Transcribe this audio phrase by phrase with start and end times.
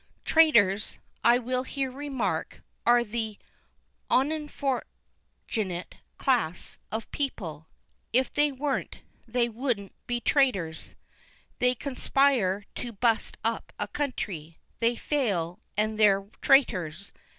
[0.25, 3.37] Traters, I will here remark, are an
[4.09, 7.67] onforchunit class of pe'ple.
[8.11, 10.95] If they wasn't, they wouldn't be traters.
[11.59, 17.13] They conspire to bust up a country they fail, and they're traters.